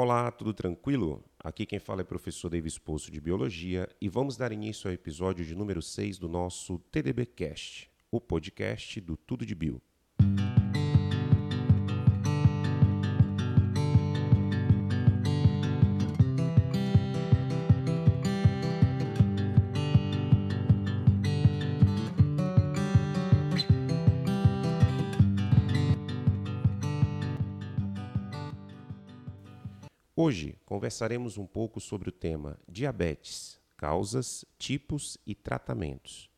Olá, 0.00 0.30
tudo 0.30 0.54
tranquilo? 0.54 1.24
Aqui 1.40 1.66
quem 1.66 1.80
fala 1.80 2.02
é 2.02 2.04
o 2.04 2.06
professor 2.06 2.48
Davis 2.48 2.78
Poço 2.78 3.10
de 3.10 3.20
Biologia 3.20 3.88
e 4.00 4.08
vamos 4.08 4.36
dar 4.36 4.52
início 4.52 4.86
ao 4.86 4.94
episódio 4.94 5.44
de 5.44 5.56
número 5.56 5.82
6 5.82 6.18
do 6.18 6.28
nosso 6.28 6.78
TDBcast, 6.92 7.90
o 8.08 8.20
podcast 8.20 9.00
do 9.00 9.16
Tudo 9.16 9.44
de 9.44 9.56
Bio. 9.56 9.82
Hoje 30.20 30.58
conversaremos 30.66 31.38
um 31.38 31.46
pouco 31.46 31.80
sobre 31.80 32.08
o 32.08 32.12
tema 32.12 32.58
diabetes, 32.68 33.56
causas, 33.76 34.44
tipos 34.58 35.16
e 35.24 35.32
tratamentos. 35.32 36.28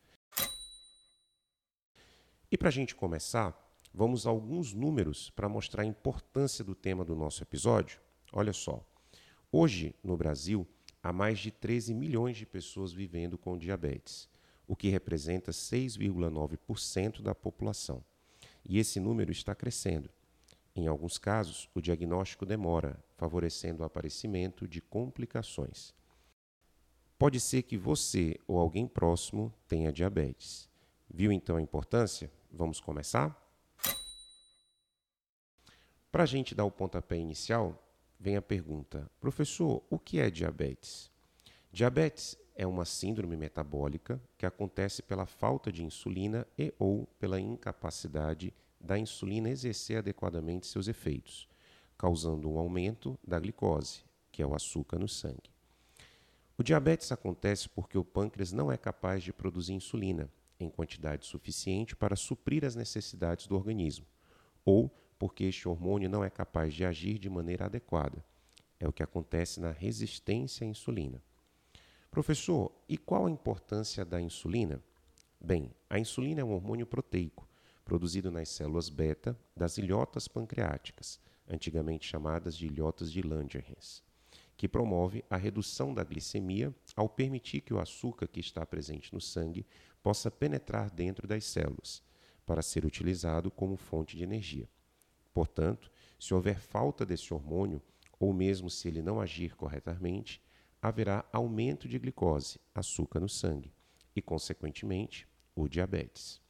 E 2.53 2.59
para 2.59 2.69
a 2.69 2.71
gente 2.71 2.95
começar, 2.95 3.57
vamos 3.95 4.27
a 4.27 4.29
alguns 4.29 4.75
números 4.75 5.31
para 5.31 5.49
mostrar 5.49 5.83
a 5.83 5.87
importância 5.87 6.63
do 6.63 6.75
tema 6.75 7.07
do 7.07 7.17
nosso 7.17 7.43
episódio. 7.43 7.99
Olha 8.35 8.53
só, 8.53 8.87
hoje 9.51 9.95
no 10.05 10.15
Brasil 10.15 10.69
há 11.03 11.11
mais 11.11 11.39
de 11.39 11.51
13 11.51 11.95
milhões 11.95 12.37
de 12.37 12.45
pessoas 12.45 12.93
vivendo 12.93 13.39
com 13.39 13.57
diabetes, 13.57 14.29
o 14.69 14.77
que 14.77 14.91
representa 14.91 15.53
6,9% 15.53 17.23
da 17.23 17.35
população. 17.35 18.05
E 18.63 18.79
esse 18.79 19.01
número 19.01 19.33
está 19.33 19.55
crescendo. 19.55 20.11
Em 20.75 20.87
alguns 20.87 21.19
casos, 21.19 21.69
o 21.75 21.81
diagnóstico 21.81 22.47
demora, 22.47 23.03
favorecendo 23.17 23.83
o 23.83 23.87
aparecimento 23.87 24.69
de 24.69 24.81
complicações. 24.81 25.93
Pode 27.19 27.41
ser 27.41 27.63
que 27.63 27.77
você 27.77 28.39
ou 28.47 28.59
alguém 28.59 28.87
próximo 28.87 29.53
tenha 29.69 29.93
diabetes. 29.93 30.69
Viu 31.09 31.31
então 31.33 31.57
a 31.57 31.63
importância? 31.63 32.31
Vamos 32.51 32.81
começar? 32.81 33.37
Para 36.11 36.23
a 36.23 36.27
gente 36.27 36.55
dar 36.55 36.65
o 36.65 36.71
pontapé 36.71 37.17
inicial, 37.17 37.87
vem 38.19 38.37
a 38.37 38.43
pergunta: 38.43 39.11
professor, 39.21 39.83
o 39.91 39.99
que 39.99 40.19
é 40.19 40.31
diabetes? 40.31 41.11
Diabetes 41.73 42.37
é 42.55 42.67
uma 42.67 42.85
síndrome 42.85 43.37
metabólica 43.37 44.21
que 44.37 44.45
acontece 44.45 45.03
pela 45.03 45.27
falta 45.27 45.71
de 45.71 45.85
insulina 45.85 46.47
e 46.59 46.75
ou 46.79 47.07
pela 47.19 47.41
incapacidade 47.41 48.53
da 48.81 48.99
insulina 48.99 49.51
exercer 49.51 49.99
adequadamente 49.99 50.67
seus 50.67 50.89
efeitos, 50.89 51.47
causando 51.99 52.51
um 52.51 52.59
aumento 52.59 53.19
da 53.27 53.39
glicose, 53.39 54.03
que 54.33 54.43
é 54.43 54.47
o 54.47 54.55
açúcar 54.55 54.99
no 54.99 55.07
sangue. 55.07 55.51
O 56.57 56.63
diabetes 56.63 57.13
acontece 57.13 57.69
porque 57.69 57.99
o 57.99 58.05
pâncreas 58.05 58.53
não 58.53 58.73
é 58.73 58.77
capaz 58.77 59.23
de 59.23 59.33
produzir 59.33 59.75
insulina 59.75 60.31
em 60.59 60.71
quantidade 60.71 61.27
suficiente 61.27 61.95
para 61.95 62.17
suprir 62.17 62.65
as 62.65 62.75
necessidades 62.75 63.47
do 63.47 63.55
organismo, 63.55 64.07
ou 64.65 64.91
porque 65.19 65.45
este 65.45 65.69
hormônio 65.69 66.09
não 66.09 66.25
é 66.25 66.31
capaz 66.31 66.75
de 66.75 66.85
agir 66.85 67.19
de 67.19 67.29
maneira 67.29 67.67
adequada. 67.67 68.25
É 68.79 68.89
o 68.89 68.93
que 68.93 69.03
acontece 69.03 69.61
na 69.61 69.71
resistência 69.71 70.67
à 70.67 70.69
insulina. 70.69 71.23
Professor, 72.11 72.73
e 72.89 72.97
qual 72.97 73.27
a 73.27 73.31
importância 73.31 74.05
da 74.05 74.21
insulina? 74.21 74.83
Bem, 75.39 75.71
a 75.89 75.99
insulina 75.99 76.41
é 76.41 76.45
um 76.45 76.53
hormônio 76.53 76.87
proteico 76.87 77.50
produzido 77.91 78.31
nas 78.31 78.49
células 78.49 78.89
beta 78.89 79.37
das 79.57 79.77
ilhotas 79.77 80.29
pancreáticas, 80.29 81.19
antigamente 81.49 82.07
chamadas 82.07 82.57
de 82.57 82.67
ilhotas 82.67 83.11
de 83.11 83.21
Langerhans, 83.21 84.01
que 84.57 84.69
promove 84.69 85.25
a 85.29 85.37
redução 85.37 85.93
da 85.93 86.05
glicemia 86.05 86.73
ao 86.95 87.09
permitir 87.09 87.63
que 87.63 87.75
o 87.75 87.81
açúcar 87.81 88.29
que 88.29 88.39
está 88.39 88.65
presente 88.65 89.13
no 89.13 89.21
sangue 89.21 89.67
possa 90.05 90.31
penetrar 90.31 90.89
dentro 90.89 91.27
das 91.27 91.45
células, 91.45 92.01
para 92.47 92.63
ser 92.63 92.85
utilizado 92.85 93.51
como 93.51 93.75
fonte 93.77 94.17
de 94.17 94.23
energia. 94.23 94.69
Portanto, 95.35 95.91
se 96.17 96.33
houver 96.33 96.61
falta 96.61 97.05
desse 97.05 97.35
hormônio, 97.35 97.83
ou 98.21 98.33
mesmo 98.33 98.71
se 98.71 98.87
ele 98.87 99.03
não 99.03 99.21
agir 99.21 99.57
corretamente, 99.57 100.41
haverá 100.81 101.25
aumento 101.33 101.89
de 101.89 101.99
glicose, 101.99 102.61
açúcar 102.73 103.19
no 103.19 103.29
sangue, 103.29 103.75
e, 104.15 104.23
consequentemente, 104.23 105.27
o 105.57 105.67
diabetes. 105.67 106.41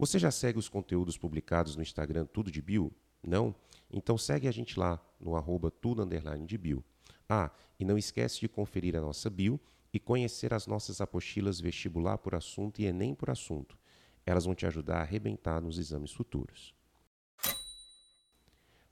Você 0.00 0.18
já 0.18 0.30
segue 0.30 0.58
os 0.58 0.66
conteúdos 0.66 1.18
publicados 1.18 1.76
no 1.76 1.82
Instagram 1.82 2.24
Tudo 2.24 2.50
de 2.50 2.62
Bio? 2.62 2.90
Não? 3.22 3.54
Então 3.92 4.16
segue 4.16 4.48
a 4.48 4.50
gente 4.50 4.80
lá 4.80 4.98
no 5.20 5.36
arroba 5.36 5.70
tudo 5.70 6.06
de 6.46 6.56
bio. 6.56 6.82
Ah, 7.28 7.50
e 7.78 7.84
não 7.84 7.98
esquece 7.98 8.40
de 8.40 8.48
conferir 8.48 8.96
a 8.96 9.00
nossa 9.02 9.28
bio 9.28 9.60
e 9.92 10.00
conhecer 10.00 10.54
as 10.54 10.66
nossas 10.66 11.02
apostilas 11.02 11.60
vestibular 11.60 12.16
por 12.16 12.34
assunto 12.34 12.80
e 12.80 12.86
Enem 12.86 13.14
por 13.14 13.28
assunto. 13.28 13.76
Elas 14.24 14.46
vão 14.46 14.54
te 14.54 14.64
ajudar 14.64 14.96
a 14.96 15.02
arrebentar 15.02 15.60
nos 15.60 15.78
exames 15.78 16.12
futuros. 16.12 16.74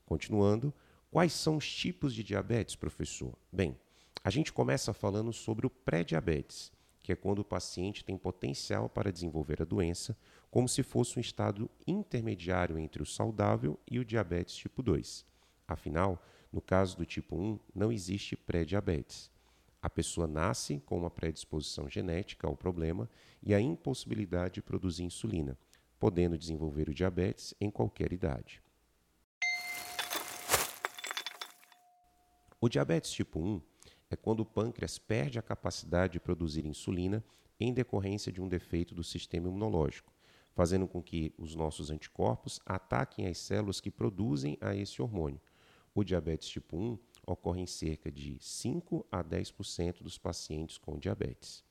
Continuando, 0.05 0.71
quais 1.09 1.33
são 1.33 1.57
os 1.57 1.67
tipos 1.73 2.13
de 2.13 2.21
diabetes, 2.21 2.75
professor? 2.75 3.35
Bem, 3.51 3.75
a 4.23 4.29
gente 4.29 4.53
começa 4.53 4.93
falando 4.93 5.33
sobre 5.33 5.65
o 5.65 5.71
pré-diabetes, 5.71 6.71
que 7.09 7.13
é 7.13 7.15
quando 7.15 7.39
o 7.39 7.43
paciente 7.43 8.05
tem 8.05 8.15
potencial 8.15 8.87
para 8.87 9.11
desenvolver 9.11 9.63
a 9.63 9.65
doença, 9.65 10.15
como 10.51 10.69
se 10.69 10.83
fosse 10.83 11.17
um 11.17 11.19
estado 11.19 11.67
intermediário 11.87 12.77
entre 12.77 13.01
o 13.01 13.05
saudável 13.05 13.79
e 13.89 13.97
o 13.97 14.05
diabetes 14.05 14.55
tipo 14.55 14.83
2. 14.83 15.25
Afinal, 15.67 16.23
no 16.53 16.61
caso 16.61 16.95
do 16.95 17.07
tipo 17.07 17.35
1, 17.35 17.59
não 17.73 17.91
existe 17.91 18.35
pré-diabetes. 18.35 19.31
A 19.81 19.89
pessoa 19.89 20.27
nasce 20.27 20.83
com 20.85 20.99
uma 20.99 21.09
predisposição 21.09 21.89
genética 21.89 22.45
ao 22.45 22.55
problema 22.55 23.09
e 23.41 23.55
a 23.55 23.59
impossibilidade 23.59 24.55
de 24.55 24.61
produzir 24.61 25.01
insulina, 25.01 25.57
podendo 25.97 26.37
desenvolver 26.37 26.89
o 26.89 26.93
diabetes 26.93 27.55
em 27.59 27.71
qualquer 27.71 28.13
idade. 28.13 28.61
O 32.61 32.69
diabetes 32.69 33.09
tipo 33.09 33.39
1 33.39 33.59
é 34.09 34.15
quando 34.15 34.41
o 34.41 34.45
pâncreas 34.45 34.97
perde 34.97 35.37
a 35.37 35.41
capacidade 35.41 36.13
de 36.13 36.19
produzir 36.19 36.65
insulina 36.65 37.23
em 37.59 37.73
decorrência 37.73 38.31
de 38.31 38.41
um 38.41 38.47
defeito 38.47 38.95
do 38.95 39.03
sistema 39.03 39.47
imunológico, 39.47 40.11
fazendo 40.53 40.87
com 40.87 41.01
que 41.01 41.33
os 41.37 41.55
nossos 41.55 41.91
anticorpos 41.91 42.59
ataquem 42.65 43.27
as 43.27 43.37
células 43.37 43.79
que 43.79 43.91
produzem 43.91 44.57
a 44.61 44.75
esse 44.75 45.01
hormônio. 45.01 45.39
O 45.93 46.03
diabetes 46.03 46.49
tipo 46.49 46.77
1 46.77 46.97
ocorre 47.25 47.61
em 47.61 47.67
cerca 47.67 48.11
de 48.11 48.37
5 48.39 49.05
a 49.11 49.23
10% 49.23 50.01
dos 50.01 50.17
pacientes 50.17 50.77
com 50.77 50.97
diabetes. 50.97 51.63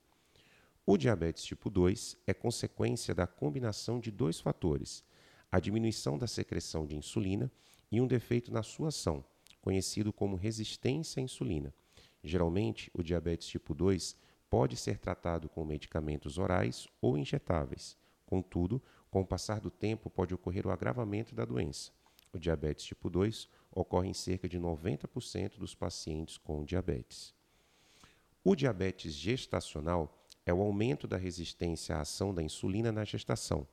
O 0.87 0.97
diabetes 0.97 1.45
tipo 1.45 1.69
2 1.69 2.17
é 2.27 2.33
consequência 2.33 3.15
da 3.15 3.27
combinação 3.27 4.01
de 4.01 4.11
dois 4.11 4.41
fatores: 4.41 5.05
a 5.51 5.59
diminuição 5.59 6.17
da 6.17 6.27
secreção 6.27 6.87
de 6.87 6.97
insulina 6.97 7.51
e 7.91 8.01
um 8.01 8.07
defeito 8.07 8.53
na 8.53 8.63
sua 8.63 8.89
ação, 8.89 9.25
conhecido 9.61 10.13
como 10.13 10.37
resistência 10.37 11.21
à 11.21 11.23
insulina. 11.23 11.75
Geralmente, 12.29 12.91
o 12.93 13.03
diabetes 13.03 13.49
tipo 13.49 13.73
2 13.73 14.15
pode 14.51 14.77
ser 14.77 14.99
tratado 14.99 15.49
com 15.49 15.65
medicamentos 15.65 16.37
orais 16.37 16.87
ou 17.01 17.17
injetáveis. 17.17 17.97
Contudo, 18.27 18.83
com 19.11 19.23
o 19.23 19.27
passar 19.27 19.61
do 19.61 19.71
tempo, 19.71 20.11
pode 20.11 20.35
ocorrer 20.35 20.67
o 20.67 20.71
agravamento 20.71 21.35
da 21.35 21.47
doença. 21.47 21.91
O 22.31 22.39
diabetes 22.39 22.85
tipo 22.85 23.09
2 23.09 23.49
ocorre 23.71 24.11
em 24.11 24.13
cerca 24.13 24.47
de 24.47 24.61
90% 24.61 25.57
dos 25.57 25.75
pacientes 25.75 26.37
com 26.37 26.67
diabetes. 26.67 27.35
O 28.45 28.55
diabetes 28.55 29.15
gestacional 29.15 30.23
é 30.45 30.53
o 30.53 30.61
aumento 30.61 31.09
da 31.09 31.17
resistência 31.17 31.97
à 31.97 32.03
ação 32.03 32.35
da 32.35 32.43
insulina 32.43 32.93
na 32.93 33.07
gestação, 33.07 33.67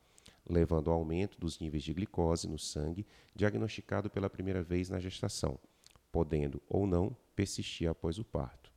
levando 0.49 0.89
ao 0.89 0.97
aumento 0.97 1.37
dos 1.37 1.59
níveis 1.59 1.83
de 1.83 1.93
glicose 1.93 2.47
no 2.47 2.57
sangue, 2.57 3.05
diagnosticado 3.35 4.09
pela 4.09 4.29
primeira 4.29 4.63
vez 4.63 4.89
na 4.89 5.01
gestação, 5.01 5.59
podendo 6.15 6.63
ou 6.69 6.87
não 6.87 7.13
persistir 7.35 7.89
após 7.89 8.17
o 8.17 8.23
parto. 8.23 8.71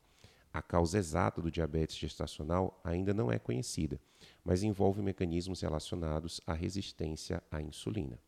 A 0.53 0.61
causa 0.61 0.99
exata 0.99 1.41
do 1.41 1.53
diabetes 1.53 1.97
gestacional 1.97 2.81
ainda 2.83 3.15
não 3.15 3.31
é 3.31 3.39
conhecida, 3.39 4.01
mas 4.43 4.65
envolve 4.65 5.01
mecanismos 5.01 5.61
relacionados 5.61 6.41
à 6.45 6.53
resistência 6.53 7.41
à 7.49 7.63
insulina. 7.63 8.19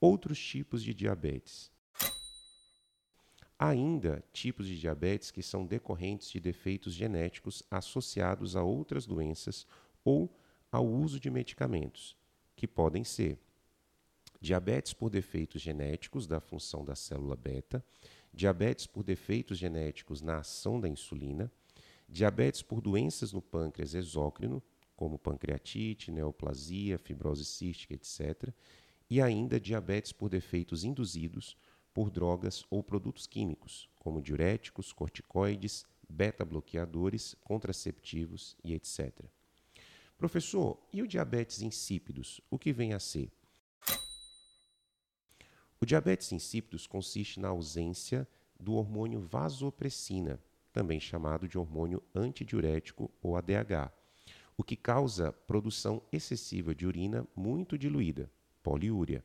Outros 0.00 0.38
tipos 0.38 0.80
de 0.80 0.94
diabetes. 0.94 1.72
Há 3.58 3.70
ainda 3.70 4.22
tipos 4.32 4.68
de 4.68 4.78
diabetes 4.78 5.32
que 5.32 5.42
são 5.42 5.66
decorrentes 5.66 6.30
de 6.30 6.38
defeitos 6.38 6.94
genéticos 6.94 7.64
associados 7.68 8.54
a 8.54 8.62
outras 8.62 9.06
doenças 9.06 9.66
ou 10.04 10.32
ao 10.70 10.86
uso 10.86 11.18
de 11.18 11.32
medicamentos, 11.32 12.16
que 12.54 12.68
podem 12.68 13.02
ser 13.02 13.40
diabetes 14.44 14.92
por 14.92 15.08
defeitos 15.08 15.62
genéticos 15.62 16.26
da 16.26 16.38
função 16.38 16.84
da 16.84 16.94
célula 16.94 17.34
beta, 17.34 17.82
diabetes 18.30 18.86
por 18.86 19.02
defeitos 19.02 19.56
genéticos 19.56 20.20
na 20.20 20.40
ação 20.40 20.78
da 20.78 20.86
insulina, 20.86 21.50
diabetes 22.06 22.60
por 22.60 22.82
doenças 22.82 23.32
no 23.32 23.40
pâncreas 23.40 23.94
exócrino, 23.94 24.62
como 24.94 25.18
pancreatite, 25.18 26.10
neoplasia, 26.10 26.98
fibrose 26.98 27.42
cística, 27.42 27.94
etc., 27.94 28.52
e 29.08 29.22
ainda 29.22 29.58
diabetes 29.58 30.12
por 30.12 30.28
defeitos 30.28 30.84
induzidos 30.84 31.56
por 31.94 32.10
drogas 32.10 32.66
ou 32.68 32.82
produtos 32.82 33.26
químicos, 33.26 33.88
como 33.98 34.20
diuréticos, 34.20 34.92
corticoides, 34.92 35.86
beta-bloqueadores, 36.06 37.34
contraceptivos 37.42 38.58
e 38.62 38.74
etc. 38.74 39.24
Professor, 40.18 40.78
e 40.92 41.00
o 41.00 41.08
diabetes 41.08 41.62
insípidos? 41.62 42.42
O 42.50 42.58
que 42.58 42.70
vem 42.70 42.92
a 42.92 43.00
ser? 43.00 43.32
O 45.84 45.86
diabetes 45.86 46.32
insípidos 46.32 46.86
consiste 46.86 47.38
na 47.38 47.48
ausência 47.48 48.26
do 48.58 48.72
hormônio 48.72 49.20
vasopressina, 49.20 50.40
também 50.72 50.98
chamado 50.98 51.46
de 51.46 51.58
hormônio 51.58 52.02
antidiurético 52.14 53.10
ou 53.20 53.36
ADH, 53.36 53.92
o 54.56 54.64
que 54.64 54.76
causa 54.76 55.30
produção 55.30 56.00
excessiva 56.10 56.74
de 56.74 56.86
urina 56.86 57.28
muito 57.36 57.76
diluída, 57.76 58.32
poliúria. 58.62 59.22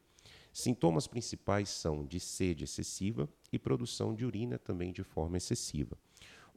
Sintomas 0.51 1.07
principais 1.07 1.69
são 1.69 2.05
de 2.05 2.19
sede 2.19 2.65
excessiva 2.65 3.29
e 3.53 3.57
produção 3.57 4.13
de 4.13 4.25
urina 4.25 4.59
também 4.59 4.91
de 4.91 5.01
forma 5.01 5.37
excessiva. 5.37 5.97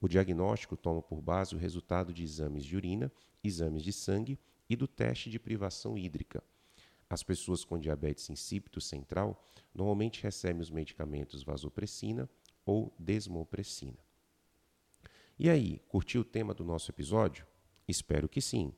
O 0.01 0.09
diagnóstico 0.09 0.77
toma 0.77 1.01
por 1.01 1.23
base 1.23 1.55
o 1.55 1.59
resultado 1.59 2.13
de 2.13 2.25
exames 2.25 2.65
de 2.65 2.77
urina, 2.77 3.13
exames 3.45 3.85
de 3.85 3.93
sangue 3.93 4.37
e 4.69 4.75
do 4.75 4.89
teste 4.89 5.31
de 5.31 5.39
privação 5.39 5.97
hídrica. 5.97 6.43
As 7.13 7.23
pessoas 7.23 7.63
com 7.63 7.79
diabetes 7.79 8.29
insípido 8.31 8.81
central 8.81 9.47
normalmente 9.75 10.23
recebem 10.23 10.63
os 10.63 10.71
medicamentos 10.71 11.43
vasopressina 11.43 12.27
ou 12.65 12.91
desmopressina. 12.99 13.99
E 15.39 15.51
aí, 15.51 15.83
curtiu 15.89 16.23
o 16.23 16.25
tema 16.25 16.55
do 16.55 16.65
nosso 16.65 16.91
episódio? 16.91 17.47
Espero 17.87 18.31
que 18.31 18.41
sim. 18.41 18.73